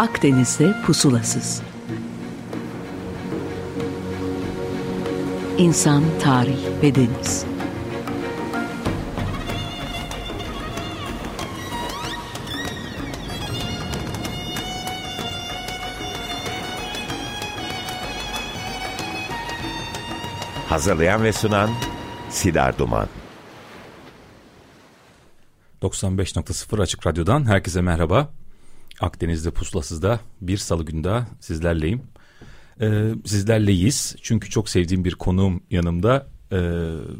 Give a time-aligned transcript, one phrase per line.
[0.00, 1.62] Akdeniz'de pusulasız.
[5.58, 7.44] İnsan, tarih ve deniz.
[20.68, 21.70] Hazırlayan ve sunan
[22.30, 23.08] Sidar Duman.
[25.82, 28.39] 95.0 Açık Radyo'dan herkese merhaba.
[29.00, 32.02] Akdeniz'de pusulasızda bir salı günde sizlerleyim.
[32.80, 36.56] Ee, sizlerleyiz çünkü çok sevdiğim bir konuğum yanımda e,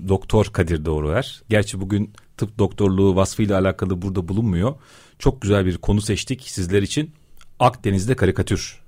[0.08, 1.42] Doktor Kadir Doğruer.
[1.48, 4.74] Gerçi bugün tıp doktorluğu vasfıyla alakalı burada bulunmuyor.
[5.18, 7.10] Çok güzel bir konu seçtik sizler için.
[7.58, 8.80] Akdeniz'de karikatür.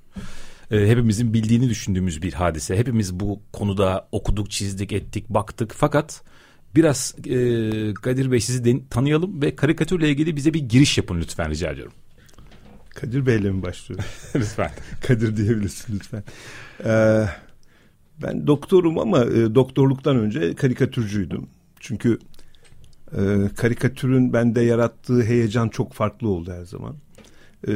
[0.70, 2.76] Ee, hepimizin bildiğini düşündüğümüz bir hadise.
[2.76, 5.72] Hepimiz bu konuda okuduk, çizdik, ettik, baktık.
[5.76, 6.22] Fakat
[6.74, 11.50] biraz e, Kadir Bey sizi de, tanıyalım ve karikatürle ilgili bize bir giriş yapın lütfen
[11.50, 11.92] rica ediyorum.
[12.94, 14.06] Kadir Bey'le mi başlıyoruz?
[14.36, 14.70] lütfen.
[15.06, 16.24] Kadir diyebilirsin lütfen.
[16.84, 17.26] Ee,
[18.22, 21.46] ben doktorum ama e, doktorluktan önce karikatürcüydüm.
[21.80, 22.18] Çünkü
[23.16, 26.96] e, karikatürün bende yarattığı heyecan çok farklı oldu her zaman.
[27.68, 27.72] E,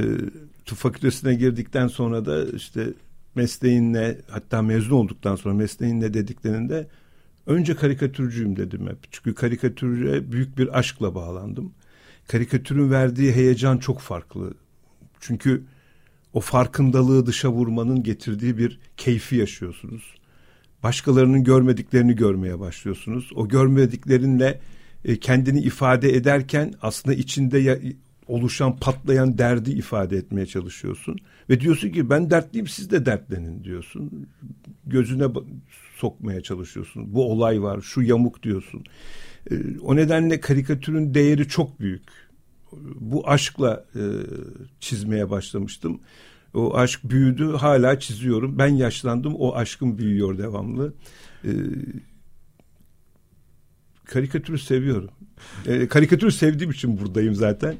[0.66, 2.92] tıp fakültesine girdikten sonra da işte
[3.34, 6.88] mesleğinle hatta mezun olduktan sonra mesleğinle dediklerinde
[7.46, 8.98] önce karikatürcüyüm dedim hep.
[9.10, 11.72] Çünkü karikatüre büyük bir aşkla bağlandım.
[12.28, 14.54] Karikatürün verdiği heyecan çok farklı.
[15.26, 15.62] Çünkü
[16.32, 20.02] o farkındalığı dışa vurmanın getirdiği bir keyfi yaşıyorsunuz.
[20.82, 23.30] Başkalarının görmediklerini görmeye başlıyorsunuz.
[23.34, 24.60] O görmediklerinle
[25.04, 27.80] e, kendini ifade ederken aslında içinde
[28.28, 31.16] oluşan patlayan derdi ifade etmeye çalışıyorsun.
[31.50, 34.28] Ve diyorsun ki ben dertliyim siz de dertlenin diyorsun.
[34.86, 35.24] Gözüne
[35.96, 37.14] sokmaya çalışıyorsun.
[37.14, 38.84] Bu olay var şu yamuk diyorsun.
[39.50, 42.25] E, o nedenle karikatürün değeri çok büyük
[43.00, 44.02] bu aşkla e,
[44.80, 46.00] çizmeye başlamıştım.
[46.54, 48.58] O aşk büyüdü, hala çiziyorum.
[48.58, 50.94] Ben yaşlandım, o aşkım büyüyor devamlı.
[51.44, 51.50] E,
[54.04, 55.10] karikatürü seviyorum.
[55.66, 57.74] E, karikatürü sevdiğim için buradayım zaten.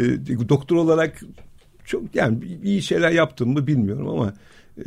[0.00, 0.04] E,
[0.48, 1.22] doktor olarak
[1.84, 4.34] çok yani iyi şeyler yaptım mı bilmiyorum ama
[4.78, 4.84] e,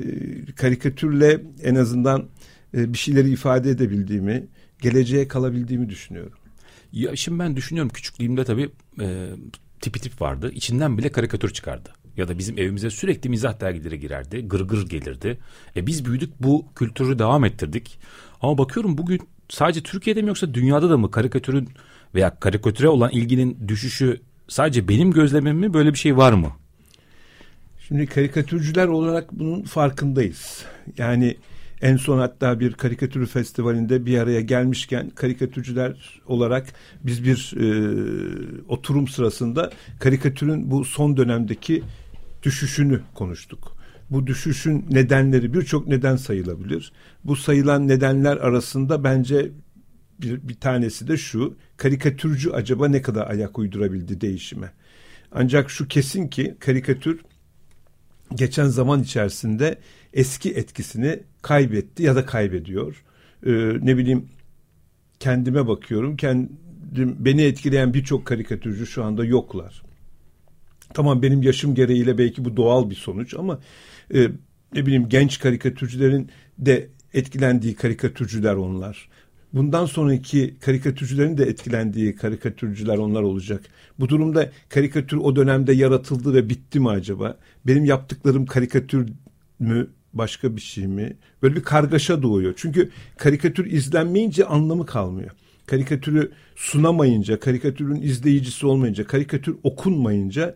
[0.56, 2.26] karikatürle en azından
[2.74, 4.48] e, bir şeyleri ifade edebildiğimi,
[4.82, 6.38] geleceğe kalabildiğimi düşünüyorum.
[6.96, 8.70] Ya şimdi ben düşünüyorum küçüklüğümde tabii
[9.02, 9.30] e,
[9.82, 10.52] tipi tip vardı.
[10.52, 11.90] İçinden bile karikatür çıkardı.
[12.18, 14.48] Ya da bizim evimize sürekli mizah dergileri girerdi.
[14.48, 15.40] Gırgır gır gelirdi.
[15.76, 18.00] E biz büyüdük bu kültürü devam ettirdik.
[18.42, 21.70] Ama bakıyorum bugün sadece Türkiye'de mi yoksa dünyada da mı karikatürün
[22.16, 26.52] veya karikatüre olan ilginin düşüşü sadece benim gözlemim mi böyle bir şey var mı?
[27.88, 30.66] Şimdi karikatürcüler olarak bunun farkındayız.
[30.98, 31.38] Yani
[31.82, 37.68] en son hatta bir karikatür festivalinde bir araya gelmişken karikatürcüler olarak biz bir e,
[38.68, 39.70] oturum sırasında
[40.00, 41.84] karikatürün bu son dönemdeki
[42.44, 43.76] düşüşünü konuştuk.
[44.10, 46.92] Bu düşüşün nedenleri birçok neden sayılabilir.
[47.24, 49.52] Bu sayılan nedenler arasında bence
[50.22, 51.58] bir, bir tanesi de şu.
[51.78, 54.72] Karikatürcü acaba ne kadar ayak uydurabildi değişime?
[55.32, 57.22] Ancak şu kesin ki karikatür
[58.36, 59.78] geçen zaman içerisinde
[60.14, 63.04] eski etkisini kaybetti ya da kaybediyor.
[63.46, 64.30] Ee, ne bileyim
[65.20, 66.18] kendime bakıyorum.
[66.18, 69.82] Kendim beni etkileyen birçok karikatürcü şu anda yoklar.
[70.94, 73.60] Tamam benim yaşım gereğiyle belki bu doğal bir sonuç ama
[74.14, 74.28] e,
[74.74, 79.10] ne bileyim genç karikatürcülerin de etkilendiği karikatürcüler onlar.
[79.56, 83.64] Bundan sonraki karikatürcülerin de etkilendiği karikatürcüler onlar olacak.
[84.00, 87.38] Bu durumda karikatür o dönemde yaratıldı ve bitti mi acaba?
[87.68, 89.10] Benim yaptıklarım karikatür
[89.60, 91.18] mü başka bir şey mi?
[91.44, 92.54] Böyle bir kargaşa doğuyor.
[92.58, 95.32] Çünkü karikatür izlenmeyince anlamı kalmıyor.
[95.66, 100.56] Karikatürü sunamayınca, karikatürün izleyicisi olmayınca, karikatür okunmayınca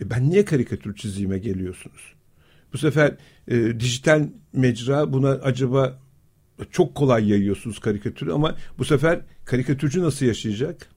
[0.00, 2.14] e ben niye karikatür çizime geliyorsunuz?
[2.72, 3.16] Bu sefer
[3.48, 6.03] e, dijital mecra buna acaba
[6.70, 10.88] çok kolay yayıyorsunuz karikatürü ama bu sefer karikatürcü nasıl yaşayacak?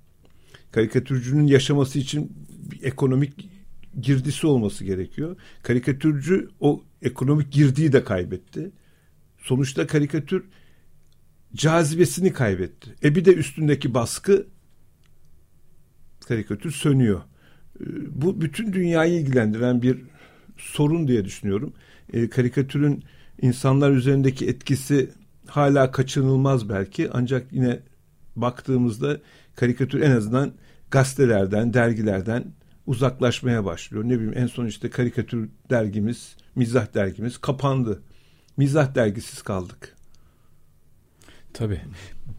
[0.72, 2.32] Karikatürcünün yaşaması için
[2.72, 3.50] bir ekonomik
[4.02, 5.36] girdisi olması gerekiyor.
[5.64, 8.72] Karikatürcü o ekonomik girdiği de kaybetti.
[9.38, 10.44] Sonuçta karikatür
[11.56, 12.96] cazibesini kaybetti.
[13.04, 14.48] E bir de üstündeki baskı
[16.28, 17.22] karikatür sönüyor.
[17.80, 17.86] E,
[18.22, 19.98] bu bütün dünyayı ilgilendiren bir
[20.58, 21.74] sorun diye düşünüyorum.
[22.14, 23.04] E, karikatürün
[23.42, 25.10] insanlar üzerindeki etkisi
[25.50, 27.80] hala kaçınılmaz belki ancak yine
[28.36, 29.18] baktığımızda
[29.56, 30.52] karikatür en azından
[30.92, 32.46] gazetelerden, dergilerden
[32.86, 34.04] uzaklaşmaya başlıyor.
[34.04, 38.02] Ne bileyim en son işte karikatür dergimiz, mizah dergimiz kapandı.
[38.58, 39.97] Mizah dergisiz kaldık.
[41.58, 41.82] Tabii.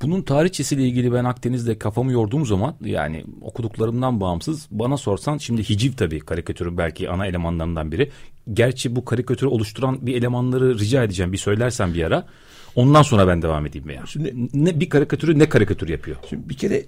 [0.03, 5.93] Bunun tarihçesiyle ilgili ben Akdeniz'de kafamı yorduğum zaman yani okuduklarımdan bağımsız bana sorsan şimdi hiciv
[5.93, 8.11] tabii karikatürün belki ana elemanlarından biri.
[8.53, 12.27] Gerçi bu karikatürü oluşturan bir elemanları rica edeceğim bir söylersen bir ara.
[12.75, 14.07] Ondan sonra ben devam edeyim veya.
[14.07, 16.17] Şimdi ne bir karikatürü ne karikatür yapıyor?
[16.29, 16.85] Şimdi bir kere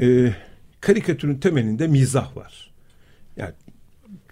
[0.00, 0.34] e,
[0.80, 2.70] karikatürün temelinde mizah var.
[3.36, 3.52] Yani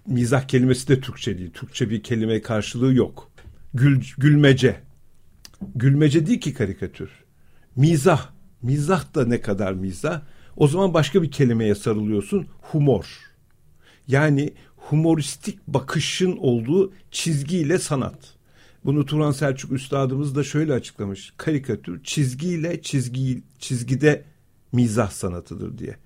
[0.06, 1.50] mizah kelimesi de Türkçe değil.
[1.50, 3.31] Türkçe bir kelime karşılığı yok.
[3.75, 4.77] Gül, gülmece.
[5.75, 7.11] Gülmece değil ki karikatür.
[7.79, 8.31] Mizah.
[8.63, 10.21] Mizah da ne kadar mizah?
[10.57, 12.47] O zaman başka bir kelimeye sarılıyorsun.
[12.61, 13.05] Humor.
[14.09, 18.35] Yani humoristik bakışın olduğu çizgiyle sanat.
[18.85, 21.33] Bunu Turan Selçuk Üstadımız da şöyle açıklamış.
[21.37, 24.25] Karikatür çizgiyle çizgi, çizgide
[24.73, 25.97] mizah sanatıdır diye.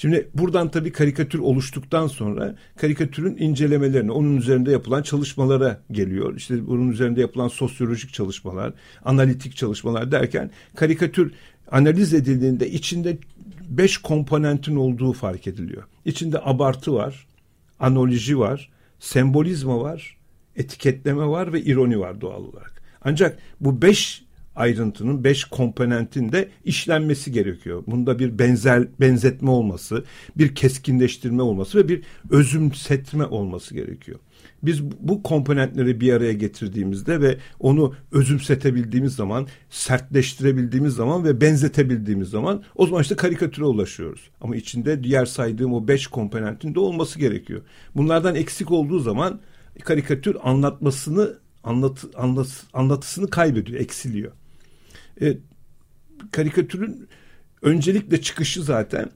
[0.00, 6.36] Şimdi buradan tabii karikatür oluştuktan sonra karikatürün incelemelerine, onun üzerinde yapılan çalışmalara geliyor.
[6.36, 8.72] İşte bunun üzerinde yapılan sosyolojik çalışmalar,
[9.04, 11.32] analitik çalışmalar derken karikatür
[11.70, 13.18] analiz edildiğinde içinde
[13.68, 15.82] beş komponentin olduğu fark ediliyor.
[16.04, 17.26] İçinde abartı var,
[17.80, 20.16] analoji var, sembolizma var,
[20.56, 22.82] etiketleme var ve ironi var doğal olarak.
[23.02, 24.24] Ancak bu beş
[24.58, 27.82] ayrıntının beş komponentin de işlenmesi gerekiyor.
[27.86, 30.04] Bunda bir benzer benzetme olması,
[30.36, 34.18] bir keskinleştirme olması ve bir özümsetme olması gerekiyor.
[34.62, 42.62] Biz bu komponentleri bir araya getirdiğimizde ve onu özümsetebildiğimiz zaman, sertleştirebildiğimiz zaman ve benzetebildiğimiz zaman
[42.74, 44.30] o zaman işte karikatüre ulaşıyoruz.
[44.40, 47.62] Ama içinde diğer saydığım o beş komponentin de olması gerekiyor.
[47.96, 49.40] Bunlardan eksik olduğu zaman
[49.84, 54.32] karikatür anlatmasını anlat, anlat, anlatısını kaybediyor, eksiliyor.
[55.20, 55.38] E,
[56.32, 57.08] karikatürün
[57.62, 59.10] öncelikle çıkışı zaten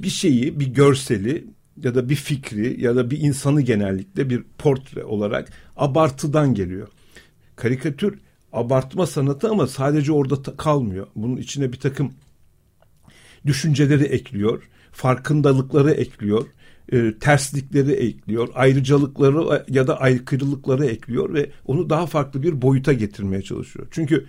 [0.00, 1.44] bir şeyi, bir görseli
[1.82, 6.88] ya da bir fikri ya da bir insanı genellikle bir portre olarak abartıdan geliyor.
[7.56, 8.18] Karikatür
[8.52, 11.06] abartma sanatı ama sadece orada kalmıyor.
[11.16, 12.12] Bunun içine bir takım
[13.46, 16.46] düşünceleri ekliyor, farkındalıkları ekliyor,
[16.92, 23.42] e, terslikleri ekliyor, ayrıcalıkları ya da aykırılıkları ekliyor ve onu daha farklı bir boyuta getirmeye
[23.42, 23.86] çalışıyor.
[23.90, 24.26] Çünkü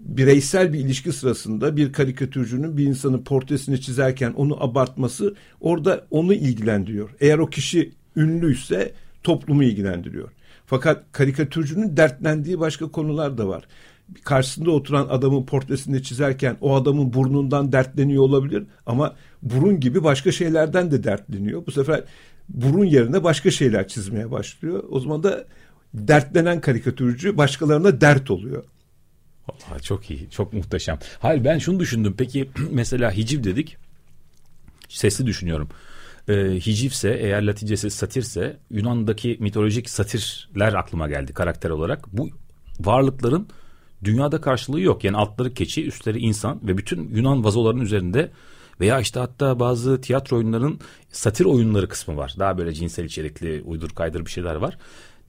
[0.00, 7.10] bireysel bir ilişki sırasında bir karikatürcünün bir insanın portresini çizerken onu abartması orada onu ilgilendiriyor.
[7.20, 8.92] Eğer o kişi ünlüyse
[9.22, 10.28] toplumu ilgilendiriyor.
[10.66, 13.64] Fakat karikatürcünün dertlendiği başka konular da var.
[14.24, 20.90] Karşısında oturan adamın portresini çizerken o adamın burnundan dertleniyor olabilir ama burun gibi başka şeylerden
[20.90, 21.66] de dertleniyor.
[21.66, 22.04] Bu sefer
[22.48, 24.84] burun yerine başka şeyler çizmeye başlıyor.
[24.90, 25.44] O zaman da
[25.94, 28.64] dertlenen karikatürcü başkalarına dert oluyor.
[29.50, 30.98] Vallahi çok iyi, çok muhteşem.
[31.18, 32.14] Hayır ben şunu düşündüm.
[32.18, 33.76] Peki mesela hiciv dedik.
[34.88, 35.68] Sesli düşünüyorum.
[36.28, 42.12] Ee, hicivse eğer Latincesi satirse Yunan'daki mitolojik satirler aklıma geldi karakter olarak.
[42.12, 42.30] Bu
[42.80, 43.48] varlıkların
[44.04, 45.04] dünyada karşılığı yok.
[45.04, 48.30] Yani altları keçi, üstleri insan ve bütün Yunan vazolarının üzerinde
[48.80, 50.80] veya işte hatta bazı tiyatro oyunlarının
[51.10, 52.34] satir oyunları kısmı var.
[52.38, 54.78] Daha böyle cinsel içerikli uydur kaydır bir şeyler var.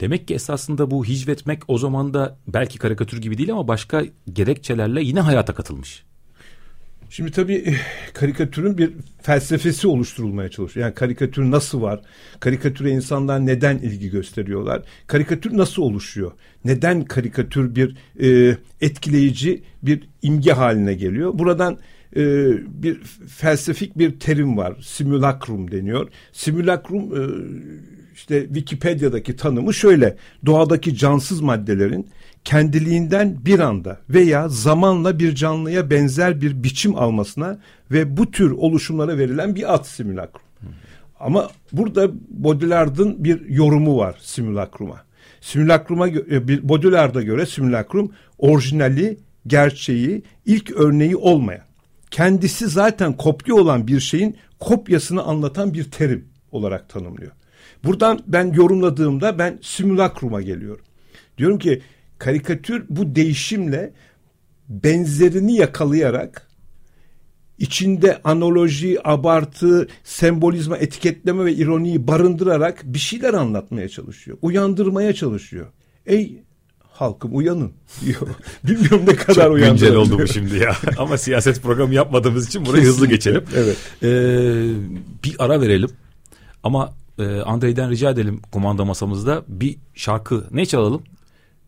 [0.02, 4.04] Demek ki esasında bu hicvetmek o zaman da belki karikatür gibi değil ama başka
[4.34, 6.04] gerekçelerle yine hayata katılmış.
[7.10, 7.76] Şimdi tabii eh,
[8.14, 10.86] karikatürün bir felsefesi oluşturulmaya çalışıyor.
[10.86, 12.02] Yani karikatür nasıl var?
[12.40, 14.82] Karikatüre insanlar neden ilgi gösteriyorlar?
[15.08, 16.32] Karikatür nasıl oluşuyor?
[16.66, 21.40] Neden karikatür bir e, etkileyici bir imge haline geliyor?
[21.40, 21.78] Buradan
[22.16, 22.22] e,
[22.84, 24.78] bir felsefik bir terim var.
[24.82, 26.10] Simulacrum deniyor.
[26.32, 27.22] Simulacrum e,
[28.16, 30.16] işte Wikipedia'daki tanımı şöyle.
[30.46, 32.08] Doğadaki cansız maddelerin
[32.44, 37.60] kendiliğinden bir anda veya zamanla bir canlıya benzer bir biçim almasına
[37.92, 40.42] ve bu tür oluşumlara verilen bir ad simülakrum.
[41.20, 45.02] Ama burada Baudrillard'ın bir yorumu var simülakruma.
[45.42, 51.64] Simülakruma e, Baudrillard'a göre simülakrum orijinali, gerçeği, ilk örneği olmayan,
[52.12, 57.32] kendisi zaten kopya olan bir şeyin kopyasını anlatan bir terim olarak tanımlıyor.
[57.84, 60.86] Buradan ben yorumladığımda ben simülakruma geliyorum.
[61.38, 61.82] Diyorum ki
[62.18, 63.94] karikatür bu değişimle
[64.70, 66.48] benzerini yakalayarak
[67.58, 74.38] içinde analoji, abartı, sembolizma, etiketleme ve ironiyi barındırarak bir şeyler anlatmaya çalışıyor.
[74.42, 75.68] Uyandırmaya çalışıyor.
[76.06, 76.44] Ey
[76.90, 77.72] halkım uyanın
[78.06, 78.28] diyor.
[78.64, 80.76] Bilmiyorum ne kadar Çok güncel oldu bu şimdi ya.
[80.98, 83.44] Ama siyaset programı yapmadığımız için burayı hızlı geçelim.
[83.56, 83.78] evet.
[84.04, 84.08] Ee,
[85.24, 85.90] bir ara verelim.
[86.64, 91.04] Ama e, Andrei'den rica edelim kumanda masamızda bir şarkı ne çalalım?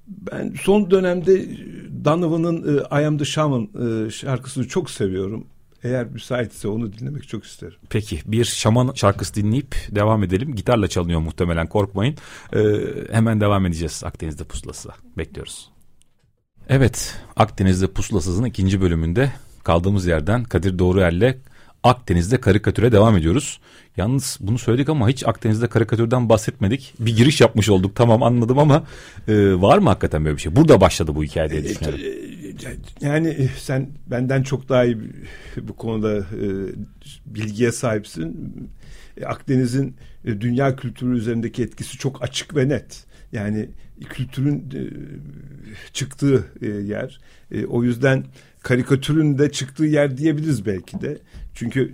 [0.07, 1.45] Ben son dönemde
[2.05, 5.45] Donovan'ın e, I Am The Shaman e, şarkısını çok seviyorum.
[5.83, 7.77] Eğer müsaitse onu dinlemek çok isterim.
[7.89, 10.55] Peki bir şaman şarkısı dinleyip devam edelim.
[10.55, 12.15] Gitarla çalınıyor muhtemelen korkmayın.
[12.55, 12.60] Ee,
[13.12, 14.89] hemen devam edeceğiz Akdeniz'de pusulası.
[15.17, 15.69] Bekliyoruz.
[16.69, 19.33] Evet, Akdeniz'de Pusulasız'ın ikinci bölümünde
[19.63, 21.36] kaldığımız yerden Kadir Doğruer'le
[21.83, 23.59] Akdeniz'de karikatüre devam ediyoruz.
[23.97, 26.93] Yalnız bunu söyledik ama hiç Akdeniz'de karikatürden bahsetmedik.
[26.99, 28.83] Bir giriş yapmış olduk tamam anladım ama
[29.27, 30.55] e, var mı hakikaten böyle bir şey?
[30.55, 31.99] Burada başladı bu hikaye diye düşünüyorum.
[33.01, 34.97] E, yani e, sen benden çok daha iyi
[35.61, 36.47] bu konuda e,
[37.25, 38.53] bilgiye sahipsin.
[39.25, 43.03] Akdeniz'in dünya kültürü üzerindeki etkisi çok açık ve net.
[43.31, 43.69] Yani
[44.09, 44.69] kültürün
[45.93, 46.45] çıktığı
[46.85, 47.19] yer.
[47.67, 48.23] O yüzden
[48.63, 51.17] karikatürün de çıktığı yer diyebiliriz belki de.
[51.53, 51.93] Çünkü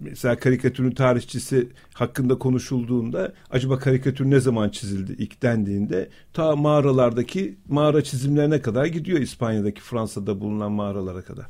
[0.00, 8.04] mesela karikatürün tarihçisi hakkında konuşulduğunda acaba karikatür ne zaman çizildi ilk dendiğinde ta mağaralardaki mağara
[8.04, 11.46] çizimlerine kadar gidiyor İspanya'daki Fransa'da bulunan mağaralara kadar.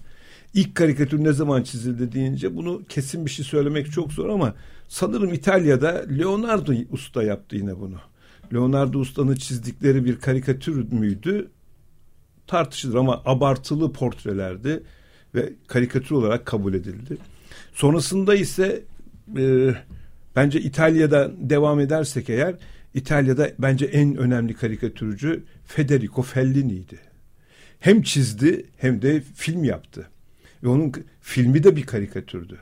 [0.54, 4.54] İlk karikatür ne zaman çizildi deyince bunu kesin bir şey söylemek çok zor ama
[4.88, 7.96] sanırım İtalya'da Leonardo Usta yaptı yine bunu.
[8.52, 11.50] Leonardo Usta'nın çizdikleri bir karikatür müydü?
[12.46, 14.82] Tartışılır ama abartılı portrelerdi
[15.34, 17.18] ve karikatür olarak kabul edildi.
[17.72, 18.82] Sonrasında ise
[19.38, 19.74] e,
[20.36, 22.54] bence İtalya'da devam edersek eğer
[22.94, 26.98] İtalya'da bence en önemli karikatürcü Federico Fellini'ydi.
[27.80, 30.08] Hem çizdi hem de film yaptı.
[30.62, 32.58] Ve onun filmi de bir karikatürdü.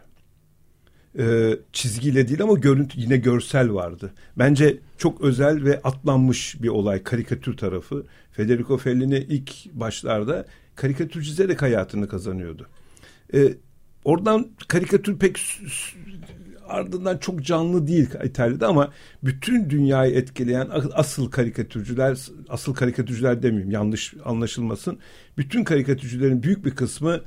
[1.19, 4.13] Ee, çizgiyle değil ama görüntü yine görsel vardı.
[4.39, 8.07] Bence çok özel ve atlanmış bir olay karikatür tarafı.
[8.33, 12.69] Federico Fellini ilk başlarda karikatür çizerek hayatını kazanıyordu.
[13.35, 13.55] Ee,
[14.05, 15.39] Oradan karikatür pek
[16.69, 18.93] ardından çok canlı değil İtalya'da ama
[19.23, 22.19] bütün dünyayı etkileyen asıl karikatürcüler,
[22.49, 24.99] asıl karikatürcüler demeyeyim yanlış anlaşılmasın.
[25.39, 27.21] Bütün karikatürcülerin büyük bir kısmı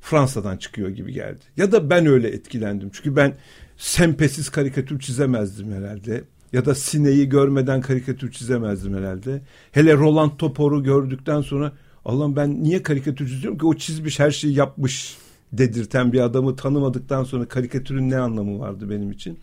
[0.00, 1.44] Fransa'dan çıkıyor gibi geldi.
[1.56, 2.90] Ya da ben öyle etkilendim.
[2.92, 3.34] Çünkü ben
[3.76, 6.24] sempesiz karikatür çizemezdim herhalde.
[6.52, 9.42] Ya da sineği görmeden karikatür çizemezdim herhalde.
[9.72, 11.72] Hele Roland Topor'u gördükten sonra
[12.04, 15.16] Allah'ım ben niye karikatür çiziyorum ki o çizmiş her şeyi yapmış
[15.52, 19.38] dedirten bir adamı tanımadıktan sonra karikatürün ne anlamı vardı benim için?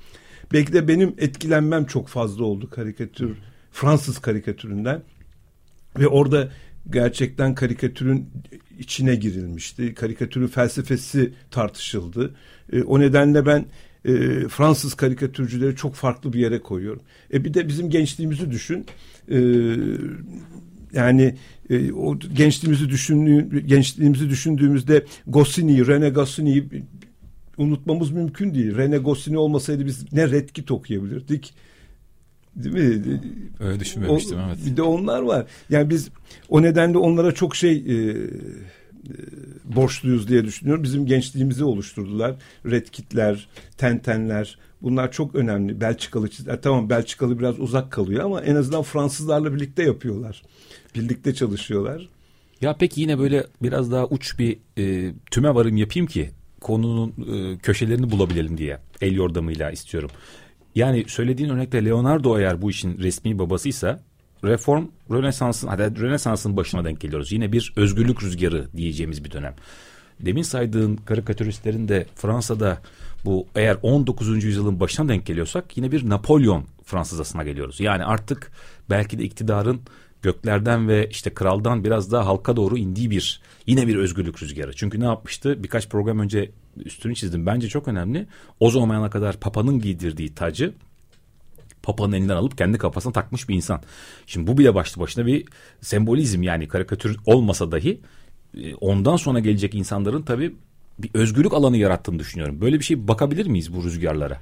[0.53, 3.37] Belki de benim etkilenmem çok fazla oldu karikatür,
[3.71, 5.01] Fransız karikatüründen.
[5.99, 6.49] Ve orada
[6.89, 8.29] gerçekten karikatürün
[8.79, 9.93] içine girilmişti.
[9.93, 12.35] Karikatürün felsefesi tartışıldı.
[12.73, 13.65] E, o nedenle ben
[14.05, 14.13] e,
[14.47, 17.01] Fransız karikatürcüleri çok farklı bir yere koyuyorum.
[17.33, 18.85] E bir de bizim gençliğimizi düşün.
[19.31, 19.37] E,
[20.93, 21.35] yani
[21.69, 26.69] e, o gençliğimizi düşündüğü, gençliğimizi düşündüğümüzde Goscinny, Rene Goscinny'yi
[27.57, 28.75] unutmamız mümkün değil.
[28.75, 31.53] Rene Goscinny olmasaydı biz ne Redkit okuyabilirdik.
[32.55, 33.21] Değil mi?
[33.59, 34.57] Öyle düşünmemiştim o, evet.
[34.65, 35.45] Bir de onlar var.
[35.69, 36.09] Yani biz
[36.49, 38.17] o nedenle onlara çok şey e, e,
[39.63, 40.83] borçluyuz diye düşünüyorum.
[40.83, 42.35] Bizim gençliğimizi oluşturdular.
[42.65, 43.47] Redkitler,
[43.77, 45.81] Tentenler bunlar çok önemli.
[45.81, 46.61] Belçikalı çizgiler.
[46.61, 50.41] Tamam Belçikalı biraz uzak kalıyor ama en azından Fransızlarla birlikte yapıyorlar.
[50.95, 52.09] Birlikte çalışıyorlar.
[52.61, 56.29] Ya peki yine böyle biraz daha uç bir e, tüme varım yapayım ki
[56.61, 60.09] konunun e, köşelerini bulabilelim diye el yordamıyla istiyorum.
[60.75, 64.03] Yani söylediğin örnekte Leonardo eğer bu işin resmi babasıysa
[64.43, 67.31] reform Rönesans'ın hadi Rönesans'ın başına denk geliyoruz.
[67.31, 69.55] Yine bir özgürlük rüzgarı diyeceğimiz bir dönem.
[70.19, 72.81] Demin saydığın karikatüristlerin de Fransa'da
[73.25, 74.43] bu eğer 19.
[74.43, 77.79] yüzyılın başına denk geliyorsak yine bir Napolyon Fransızasına geliyoruz.
[77.79, 78.51] Yani artık
[78.89, 79.81] belki de iktidarın
[80.21, 84.73] göklerden ve işte kraldan biraz daha halka doğru indiği bir yine bir özgürlük rüzgarı.
[84.75, 85.63] Çünkü ne yapmıştı?
[85.63, 87.45] Birkaç program önce üstünü çizdim.
[87.45, 88.27] Bence çok önemli.
[88.59, 90.73] O zamanına kadar Papa'nın giydirdiği tacı
[91.83, 93.81] Papa'nın elinden alıp kendi kafasına takmış bir insan.
[94.27, 95.45] Şimdi bu bile başlı başına bir
[95.81, 98.01] sembolizm yani karikatür olmasa dahi
[98.57, 100.55] e, ondan sonra gelecek insanların tabii
[100.99, 102.61] bir özgürlük alanı yarattığını düşünüyorum.
[102.61, 104.37] Böyle bir şey bakabilir miyiz bu rüzgarlara?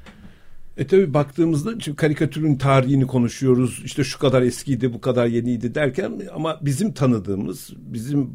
[0.77, 3.81] E tabi baktığımızda şimdi karikatürün tarihini konuşuyoruz.
[3.85, 8.29] İşte şu kadar eskiydi, bu kadar yeniydi derken ama bizim tanıdığımız, bizim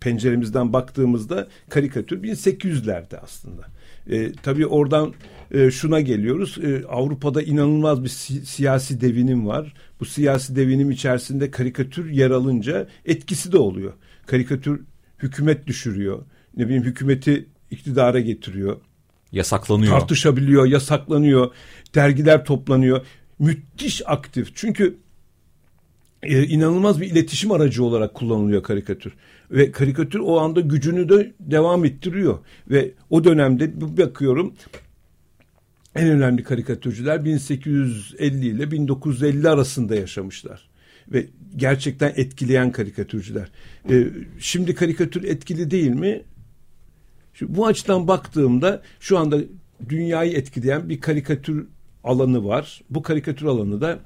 [0.00, 3.62] penceremizden baktığımızda karikatür 1800'lerde aslında.
[4.10, 5.14] E, tabii oradan
[5.50, 6.58] e, şuna geliyoruz.
[6.62, 9.74] E, Avrupa'da inanılmaz bir si- siyasi devinim var.
[10.00, 13.92] Bu siyasi devinim içerisinde karikatür yer alınca etkisi de oluyor.
[14.26, 14.80] Karikatür
[15.18, 16.22] hükümet düşürüyor.
[16.56, 18.76] Ne bileyim hükümeti iktidara getiriyor.
[19.32, 19.92] Yasaklanıyor.
[19.92, 21.54] Tartışabiliyor, yasaklanıyor.
[21.94, 23.06] Dergiler toplanıyor.
[23.38, 24.50] Müthiş aktif.
[24.54, 24.96] Çünkü
[26.22, 29.12] e, inanılmaz bir iletişim aracı olarak kullanılıyor karikatür.
[29.50, 32.38] Ve karikatür o anda gücünü de devam ettiriyor.
[32.70, 34.54] Ve o dönemde bakıyorum
[35.94, 40.68] en önemli karikatürcüler 1850 ile 1950 arasında yaşamışlar.
[41.12, 41.26] Ve
[41.56, 43.48] gerçekten etkileyen karikatürcüler.
[43.90, 44.06] Ee,
[44.38, 46.22] şimdi karikatür etkili değil mi?
[47.38, 49.38] Şimdi bu açıdan baktığımda şu anda
[49.88, 51.66] dünyayı etkileyen bir karikatür
[52.04, 52.80] alanı var.
[52.90, 53.98] Bu karikatür alanı da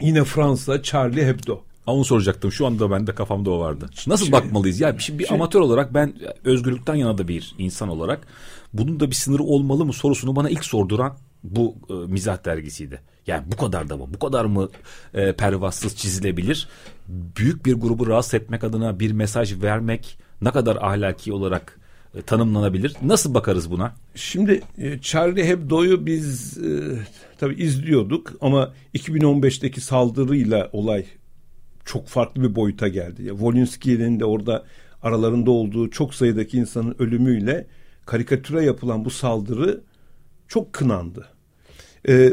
[0.00, 1.60] yine Fransa Charlie Hebdo.
[1.86, 2.52] Onu soracaktım.
[2.52, 3.90] Şu anda ben de kafamda o vardı.
[4.06, 4.80] Nasıl Şey- bakmalıyız?
[4.80, 6.14] Ya şimdi bir şey- amatör olarak ben
[6.44, 8.26] özgürlükten yana da bir insan olarak
[8.72, 13.00] bunun da bir sınırı olmalı mı sorusunu bana ilk sorduran bu e, mizah dergisiydi.
[13.26, 14.06] Yani bu kadar da mı?
[14.14, 14.68] Bu kadar mı
[15.14, 16.68] e, pervasız çizilebilir?
[17.08, 21.80] Büyük bir grubu rahatsız etmek adına bir mesaj vermek ne kadar ahlaki olarak
[22.16, 22.96] e, tanımlanabilir?
[23.02, 23.94] Nasıl bakarız buna?
[24.14, 26.98] Şimdi e, Charlie Hebdo'yu biz e,
[27.38, 31.04] tabii izliyorduk ama 2015'teki saldırıyla olay
[31.84, 33.22] çok farklı bir boyuta geldi.
[33.22, 34.64] Ya, Wolinski'nin de orada
[35.02, 37.66] aralarında olduğu çok sayıdaki insanın ölümüyle
[38.06, 39.80] karikatüre yapılan bu saldırı
[40.48, 41.28] çok kınandı.
[42.08, 42.32] E,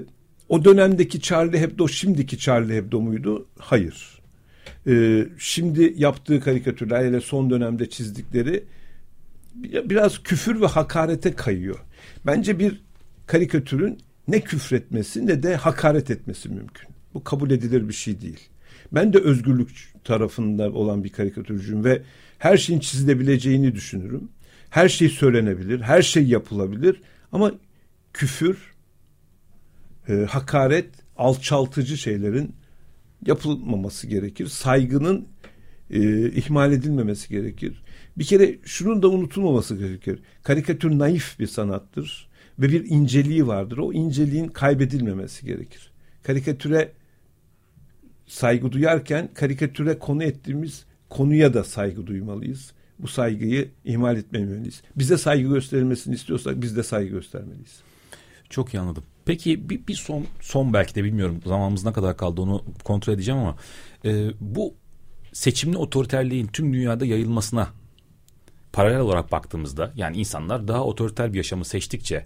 [0.50, 3.48] o dönemdeki Charlie Hebdo şimdiki Charlie Hebdo muydu?
[3.60, 4.22] Hayır.
[4.88, 8.64] E, şimdi yaptığı karikatürler hele son dönemde çizdikleri
[9.56, 11.80] biraz küfür ve hakarete kayıyor.
[12.26, 12.82] Bence bir
[13.28, 16.90] karikatürün ne küfretmesi ne de hakaret etmesi mümkün.
[17.14, 18.50] Bu kabul edilir bir şey değil.
[18.92, 22.02] Ben de özgürlük tarafında olan bir karikatürcüyüm ve
[22.38, 24.30] her şeyin çizilebileceğini düşünürüm.
[24.70, 27.52] Her şey söylenebilir, her şey yapılabilir ama
[28.14, 28.58] küfür,
[30.10, 32.56] e, hakaret, alçaltıcı şeylerin
[33.26, 34.48] yapılmaması gerekir.
[34.48, 35.28] Saygının
[35.92, 37.84] e, ihmal edilmemesi gerekir.
[38.18, 40.20] Bir kere şunun da unutulmaması gerekir.
[40.44, 42.30] Karikatür naif bir sanattır
[42.60, 43.78] ve bir inceliği vardır.
[43.78, 45.92] O inceliğin kaybedilmemesi gerekir.
[46.24, 46.92] Karikatüre
[48.28, 52.74] saygı duyarken karikatüre konu ettiğimiz konuya da saygı duymalıyız.
[53.00, 54.82] Bu saygıyı ihmal etmemeliyiz.
[54.96, 57.82] Bize saygı gösterilmesini istiyorsak biz de saygı göstermeliyiz.
[58.50, 59.04] Çok iyi anladım.
[59.26, 63.40] Peki bir, bir son son belki de bilmiyorum zamanımız ne kadar kaldı onu kontrol edeceğim
[63.40, 63.56] ama
[64.06, 64.74] e, bu
[65.34, 67.70] seçimli otoriterliğin tüm dünyada yayılmasına
[68.74, 72.26] paralel olarak baktığımızda yani insanlar daha otoriter bir yaşamı seçtikçe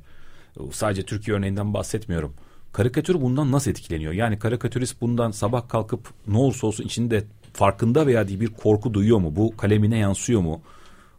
[0.71, 2.33] sadece Türkiye örneğinden bahsetmiyorum.
[2.73, 4.13] Karikatür bundan nasıl etkileniyor?
[4.13, 9.17] Yani karikatürist bundan sabah kalkıp ne olursa olsun içinde farkında veya değil bir korku duyuyor
[9.17, 9.35] mu?
[9.35, 10.61] Bu kalemine yansıyor mu?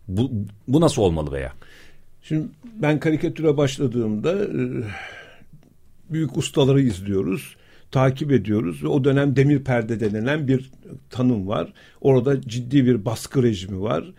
[0.08, 0.30] Bu,
[0.68, 1.52] bu nasıl olmalı veya?
[2.22, 4.84] Şimdi ben karikatüre başladığımda e,
[6.10, 7.56] büyük ustaları izliyoruz,
[7.90, 10.70] takip ediyoruz ve o dönem demir perde denilen bir
[11.10, 11.72] tanım var.
[12.00, 14.12] Orada ciddi bir baskı rejimi var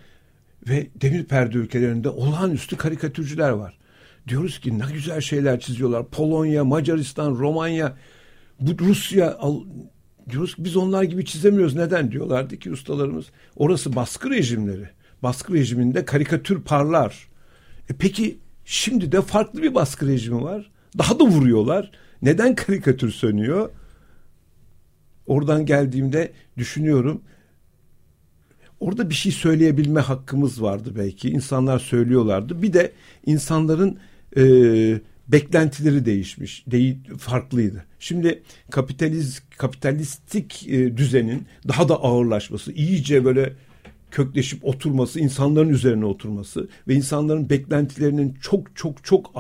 [0.69, 3.77] ve demir perde ülkelerinde olağanüstü karikatürcüler var.
[4.27, 6.07] Diyoruz ki ne güzel şeyler çiziyorlar.
[6.07, 7.97] Polonya, Macaristan, Romanya,
[8.59, 9.37] bu Rusya
[10.29, 11.75] diyoruz ki biz onlar gibi çizemiyoruz.
[11.75, 13.25] Neden diyorlardı ki ustalarımız?
[13.55, 14.89] Orası baskı rejimleri.
[15.23, 17.27] Baskı rejiminde karikatür parlar.
[17.89, 20.71] E peki şimdi de farklı bir baskı rejimi var.
[20.97, 21.91] Daha da vuruyorlar.
[22.21, 23.69] Neden karikatür sönüyor?
[25.27, 27.21] Oradan geldiğimde düşünüyorum.
[28.79, 31.29] Orada bir şey söyleyebilme hakkımız vardı belki.
[31.29, 32.61] İnsanlar söylüyorlardı.
[32.61, 32.91] Bir de
[33.25, 33.97] insanların
[34.37, 34.43] e,
[35.27, 37.85] beklentileri değişmiş, değil, farklıydı.
[37.99, 43.53] Şimdi kapitaliz, kapitalistik e, düzenin daha da ağırlaşması, iyice böyle
[44.11, 49.31] kökleşip oturması, insanların üzerine oturması ve insanların beklentilerinin çok çok çok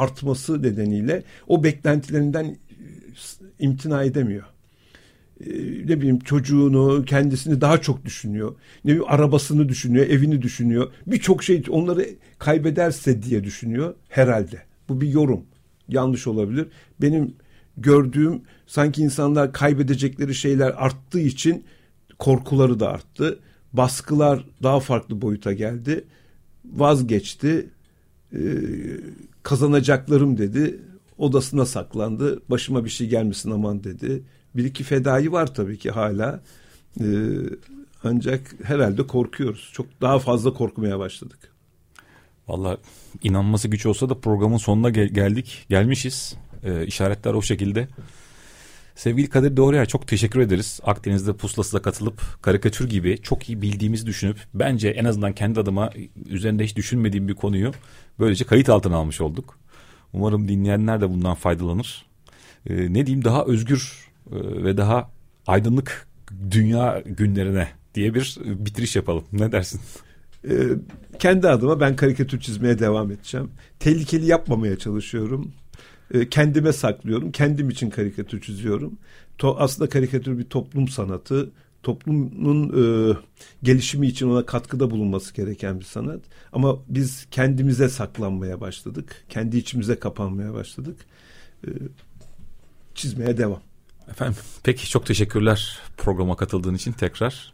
[0.00, 2.56] artması nedeniyle o beklentilerinden e,
[3.58, 4.44] imtina edemiyor.
[5.46, 5.50] E,
[5.86, 8.54] ne bileyim çocuğunu, kendisini daha çok düşünüyor.
[8.84, 10.92] Ne bileyim arabasını düşünüyor, evini düşünüyor.
[11.06, 12.06] Birçok şey onları
[12.38, 14.62] kaybederse diye düşünüyor herhalde.
[14.88, 15.44] Bu bir yorum.
[15.88, 16.66] Yanlış olabilir.
[17.00, 17.34] Benim
[17.76, 21.64] gördüğüm sanki insanlar kaybedecekleri şeyler arttığı için
[22.18, 23.38] korkuları da arttı.
[23.72, 26.04] Baskılar daha farklı boyuta geldi.
[26.64, 27.70] Vazgeçti.
[28.34, 28.38] Ee,
[29.42, 30.80] kazanacaklarım dedi.
[31.18, 32.42] Odasına saklandı.
[32.50, 34.22] Başıma bir şey gelmesin aman dedi.
[34.56, 36.40] Bir iki fedai var tabii ki hala.
[37.00, 37.04] Ee,
[38.04, 39.70] ancak herhalde korkuyoruz.
[39.72, 41.38] Çok daha fazla korkmaya başladık.
[42.48, 42.78] Valla
[43.22, 45.66] inanması güç olsa da programın sonuna gel- geldik.
[45.68, 46.36] Gelmişiz.
[46.64, 47.88] Ee, işaretler o şekilde.
[48.94, 50.80] Sevgili Kadir Doğruyer çok teşekkür ederiz.
[50.84, 55.90] Akdeniz'de pusulasıza katılıp karikatür gibi çok iyi bildiğimizi düşünüp bence en azından kendi adıma
[56.28, 57.72] üzerinde hiç düşünmediğim bir konuyu
[58.18, 59.58] böylece kayıt altına almış olduk.
[60.12, 62.06] Umarım dinleyenler de bundan faydalanır.
[62.66, 65.10] Ee, ne diyeyim daha özgür e, ve daha
[65.46, 66.08] aydınlık
[66.50, 69.24] dünya günlerine diye bir bitiriş yapalım.
[69.32, 69.80] Ne dersin?
[70.48, 70.50] Ee,
[71.18, 73.50] kendi adıma ben karikatür çizmeye devam edeceğim.
[73.78, 75.52] Tehlikeli yapmamaya çalışıyorum.
[76.14, 77.32] Ee, kendime saklıyorum.
[77.32, 78.98] Kendim için karikatür çiziyorum.
[79.38, 81.50] To aslında karikatür bir toplum sanatı.
[81.82, 83.16] Toplumun e,
[83.62, 86.20] gelişimi için ona katkıda bulunması gereken bir sanat.
[86.52, 89.24] Ama biz kendimize saklanmaya başladık.
[89.28, 90.96] Kendi içimize kapanmaya başladık.
[91.66, 91.70] Ee,
[92.94, 93.60] çizmeye devam.
[94.10, 97.52] Efendim peki çok teşekkürler programa katıldığın için tekrar.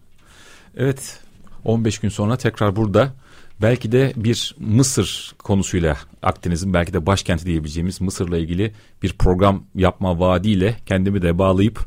[0.76, 1.20] Evet
[1.64, 3.14] 15 gün sonra tekrar burada
[3.62, 10.20] belki de bir Mısır konusuyla Akdeniz'in belki de başkenti diyebileceğimiz Mısır'la ilgili bir program yapma
[10.20, 11.86] vaadiyle kendimi de bağlayıp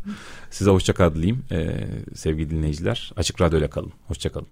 [0.49, 3.12] size hoşçakal dileyim ee, sevgili dinleyiciler.
[3.15, 3.91] Açık Radyo ile kalın.
[4.08, 4.47] Hoşçakalın.